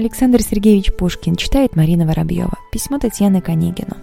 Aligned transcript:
Александр 0.00 0.40
Сергеевич 0.40 0.94
Пушкин 0.94 1.36
читает 1.36 1.76
Марина 1.76 2.06
Воробьева. 2.06 2.58
Письмо 2.72 2.98
Татьяны 2.98 3.42
Конегину. 3.42 3.98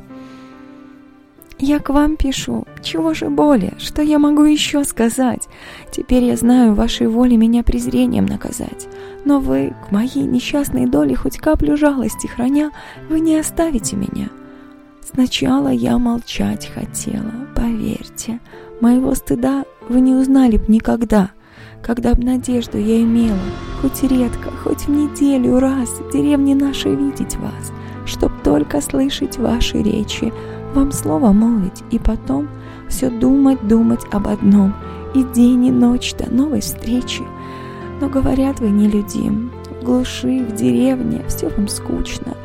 Я 1.57 1.79
к 1.79 1.89
вам 1.89 2.17
пишу. 2.17 2.67
Чего 2.83 3.15
же 3.15 3.31
более? 3.31 3.73
Что 3.79 4.03
я 4.03 4.19
могу 4.19 4.43
еще 4.43 4.83
сказать? 4.83 5.47
Теперь 5.91 6.25
я 6.25 6.37
знаю, 6.37 6.75
вашей 6.75 7.07
воле 7.07 7.35
меня 7.35 7.63
презрением 7.63 8.27
наказать. 8.27 8.87
Но 9.25 9.39
вы, 9.39 9.73
к 9.87 9.91
моей 9.91 10.21
несчастной 10.21 10.85
доле, 10.85 11.15
хоть 11.15 11.39
каплю 11.39 11.75
жалости 11.75 12.27
храня, 12.27 12.69
вы 13.09 13.19
не 13.19 13.35
оставите 13.35 13.95
меня. 13.95 14.29
Сначала 15.03 15.69
я 15.69 15.97
молчать 15.97 16.67
хотела, 16.67 17.33
поверьте. 17.55 18.39
Моего 18.81 19.15
стыда 19.15 19.65
вы 19.89 20.01
не 20.01 20.13
узнали 20.13 20.57
б 20.57 20.65
никогда. 20.67 21.31
Когда 21.81 22.13
б 22.13 22.23
надежду 22.23 22.77
я 22.77 23.01
имела, 23.01 23.39
хоть 23.81 24.03
редко, 24.03 24.51
хоть 24.67 24.85
в 24.85 24.89
неделю 24.89 25.59
раз 25.59 25.89
в 25.89 26.11
деревне 26.11 26.53
нашей 26.53 26.93
видеть 26.93 27.37
вас, 27.37 27.71
чтоб 28.05 28.31
только 28.43 28.81
слышать 28.81 29.37
ваши 29.37 29.81
речи, 29.81 30.33
вам 30.73 30.91
слово 30.91 31.31
молвить 31.31 31.83
и 31.89 31.97
потом 31.97 32.49
все 32.89 33.09
думать, 33.09 33.65
думать 33.65 34.05
об 34.11 34.27
одном, 34.27 34.73
и 35.15 35.23
день, 35.23 35.67
и 35.67 35.71
ночь 35.71 36.13
до 36.15 36.29
новой 36.29 36.59
встречи. 36.59 37.23
Но 38.01 38.09
говорят 38.09 38.59
вы 38.59 38.69
нелюдим, 38.69 39.51
в 39.79 39.85
глуши, 39.85 40.43
в 40.43 40.53
деревне, 40.53 41.23
все 41.29 41.47
вам 41.47 41.69
скучно, 41.69 42.35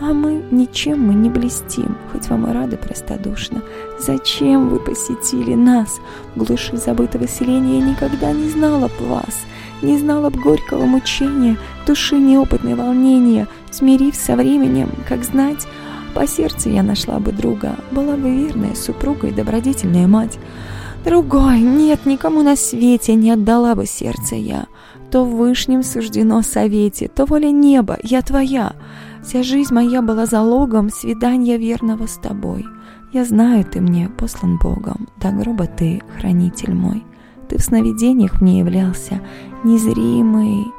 а 0.00 0.12
мы 0.12 0.44
ничем 0.50 1.00
мы 1.00 1.14
не 1.14 1.30
блестим, 1.30 1.96
хоть 2.12 2.28
вам 2.28 2.46
и 2.46 2.52
рады 2.52 2.76
простодушно. 2.76 3.62
Зачем 3.98 4.68
вы 4.68 4.80
посетили 4.80 5.54
нас? 5.54 5.98
Глуши 6.36 6.76
забытого 6.76 7.26
селения 7.26 7.78
я 7.78 7.86
никогда 7.86 8.32
не 8.32 8.50
знала 8.50 8.88
б 8.88 9.06
вас, 9.06 9.46
не 9.82 9.98
знала 9.98 10.30
б 10.30 10.38
горького 10.38 10.84
мучения, 10.84 11.56
души 11.86 12.16
неопытной 12.18 12.74
волнения, 12.74 13.48
смирив 13.70 14.14
со 14.14 14.36
временем, 14.36 14.90
как 15.08 15.24
знать, 15.24 15.66
по 16.14 16.26
сердцу 16.26 16.70
я 16.70 16.82
нашла 16.82 17.18
бы 17.18 17.32
друга, 17.32 17.76
была 17.90 18.16
бы 18.16 18.30
верная 18.30 18.74
супруга 18.74 19.28
и 19.28 19.32
добродетельная 19.32 20.06
мать. 20.06 20.38
Другой, 21.04 21.60
нет, 21.60 22.04
никому 22.04 22.42
на 22.42 22.56
свете 22.56 23.14
не 23.14 23.30
отдала 23.30 23.74
бы 23.74 23.86
сердце 23.86 24.34
я. 24.34 24.66
То 25.10 25.24
в 25.24 25.36
вышнем 25.36 25.82
суждено 25.82 26.42
совете, 26.42 27.08
то 27.08 27.24
воля 27.24 27.50
неба, 27.50 27.96
я 28.02 28.22
твоя. 28.22 28.74
Вся 29.22 29.42
жизнь 29.42 29.72
моя 29.72 30.02
была 30.02 30.26
залогом 30.26 30.90
свидания 30.90 31.56
верного 31.56 32.06
с 32.06 32.16
тобой. 32.16 32.66
Я 33.12 33.24
знаю, 33.24 33.64
ты 33.64 33.80
мне 33.80 34.08
послан 34.08 34.58
Богом, 34.58 35.08
до 35.20 35.30
гроба 35.30 35.66
ты 35.66 36.02
хранитель 36.18 36.74
мой. 36.74 37.04
Ты 37.50 37.58
в 37.58 37.62
сновидениях 37.62 38.40
мне 38.40 38.60
являлся, 38.60 39.20
незримый. 39.64 40.72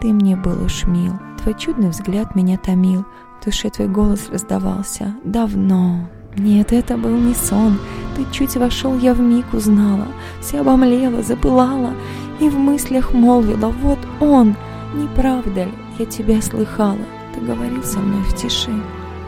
Ты 0.00 0.10
мне 0.14 0.34
был 0.34 0.64
уж 0.64 0.86
мил, 0.86 1.12
твой 1.42 1.52
чудный 1.52 1.90
взгляд 1.90 2.34
меня 2.34 2.56
томил, 2.56 3.04
в 3.38 3.44
душе 3.44 3.68
твой 3.68 3.86
голос 3.86 4.30
раздавался 4.30 5.14
давно. 5.22 6.08
Нет, 6.38 6.72
это 6.72 6.96
был 6.96 7.14
не 7.16 7.34
сон. 7.34 7.78
Ты 8.16 8.24
чуть 8.32 8.56
вошел, 8.56 8.96
я 8.98 9.12
в 9.12 9.20
миг 9.20 9.52
узнала, 9.52 10.06
вся 10.40 10.60
обомлела, 10.60 11.22
запылала 11.22 11.92
и 12.40 12.48
в 12.48 12.58
мыслях 12.58 13.12
молвила: 13.12 13.68
вот 13.68 13.98
он. 14.20 14.56
Не 14.94 15.06
правда 15.08 15.64
ли? 15.64 15.72
Я 15.98 16.06
тебя 16.06 16.40
слыхала. 16.40 16.96
Ты 17.34 17.40
говорил 17.40 17.82
со 17.82 17.98
мной 17.98 18.22
в 18.22 18.34
тиши, 18.34 18.72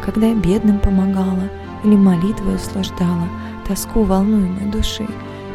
когда 0.02 0.28
я 0.28 0.34
бедным 0.34 0.78
помогала 0.78 1.50
или 1.84 1.94
молитвой 1.94 2.56
услаждала 2.56 3.28
тоску 3.66 4.02
волнуемой 4.02 4.70
души. 4.72 5.06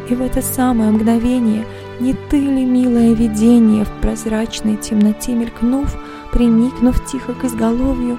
И 0.08 0.14
в 0.14 0.22
это 0.22 0.42
самое 0.42 0.90
мгновение 0.90 1.64
не 2.00 2.14
ты 2.14 2.38
ли, 2.38 2.64
милое 2.64 3.14
видение, 3.14 3.84
в 3.84 3.90
прозрачной 4.00 4.76
темноте 4.76 5.32
мелькнув, 5.32 5.96
приникнув 6.32 7.04
тихо 7.06 7.32
к 7.34 7.44
изголовью, 7.44 8.18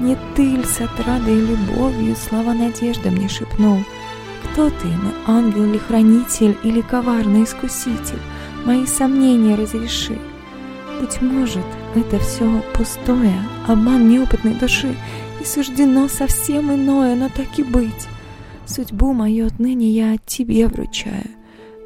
не 0.00 0.16
ты 0.34 0.56
ль 0.56 0.66
с 0.66 0.80
отрадой 0.80 1.38
и 1.38 1.46
любовью 1.46 2.16
слова 2.16 2.52
надежды 2.52 3.10
мне 3.10 3.28
шепнул? 3.28 3.78
Кто 4.44 4.68
ты, 4.68 4.88
мой 4.88 5.14
ангел 5.26 5.64
или 5.64 5.78
хранитель, 5.78 6.56
или 6.64 6.80
коварный 6.80 7.44
искуситель? 7.44 8.20
Мои 8.64 8.86
сомнения 8.86 9.54
разреши. 9.54 10.18
Быть 11.00 11.20
может, 11.22 11.64
это 11.94 12.18
все 12.18 12.62
пустое, 12.74 13.40
обман 13.66 14.08
неопытной 14.08 14.54
души, 14.54 14.96
и 15.40 15.44
суждено 15.44 16.08
совсем 16.08 16.72
иное, 16.72 17.14
но 17.14 17.28
так 17.28 17.58
и 17.58 17.62
быть. 17.62 18.08
Судьбу 18.66 19.12
мою 19.12 19.46
отныне 19.46 19.90
я 19.90 20.16
тебе 20.26 20.66
вручаю. 20.68 21.30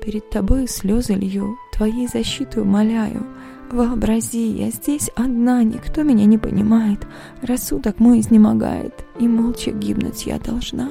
Перед 0.05 0.31
тобой 0.31 0.69
слезы 0.69 1.15
лью, 1.15 1.57
твоей 1.73 2.07
защиту 2.07 2.63
умоляю— 2.63 3.27
Вообрази, 3.71 4.47
я 4.47 4.71
здесь 4.71 5.11
одна, 5.15 5.63
никто 5.63 6.03
меня 6.03 6.25
не 6.25 6.39
понимает, 6.39 7.07
рассудок 7.43 8.01
мой 8.01 8.21
изнемогает, 8.21 8.95
и 9.21 9.29
молча 9.29 9.73
гибнуть 9.73 10.25
я 10.25 10.39
должна. 10.39 10.91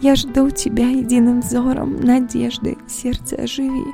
Я 0.00 0.14
жду 0.14 0.48
тебя 0.50 0.88
единым 0.88 1.40
взором, 1.40 2.00
надежды, 2.00 2.78
сердце 2.88 3.36
оживи, 3.36 3.84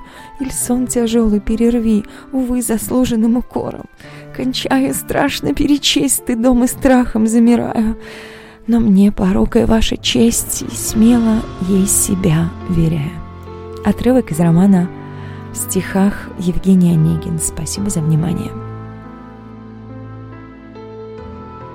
или 0.41 0.51
сон 0.51 0.87
тяжелый 0.87 1.41
перерви, 1.41 2.05
увы, 2.31 2.61
заслуженным 2.61 3.39
укором. 3.39 3.87
Кончаю 4.37 4.93
страшно 4.93 5.55
перечесть, 5.55 6.17
стыдом 6.17 6.65
и 6.65 6.67
страхом 6.67 7.27
замираю, 7.27 7.97
но 8.69 8.79
мне 8.79 9.11
порокая 9.11 9.67
ваша 9.67 9.97
честь, 9.97 10.63
и 10.63 10.77
смело 10.77 11.43
ей 11.69 11.87
себя 11.87 12.51
веряю. 12.69 13.11
Отрывок 13.85 14.31
из 14.31 14.39
романа 14.39 14.89
в 15.53 15.57
стихах 15.57 16.29
Евгений 16.39 16.93
Онегин. 16.93 17.39
Спасибо 17.41 17.91
за 17.91 18.01
внимание. 18.01 18.68